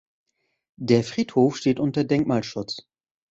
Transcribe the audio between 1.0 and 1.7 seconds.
Friedhof